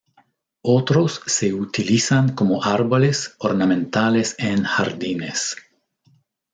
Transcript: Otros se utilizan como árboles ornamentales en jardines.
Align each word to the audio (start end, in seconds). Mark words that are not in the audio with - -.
Otros 0.65 1.21
se 1.27 1.53
utilizan 1.53 2.33
como 2.33 2.63
árboles 2.63 3.35
ornamentales 3.37 4.33
en 4.39 4.63
jardines. 4.63 5.55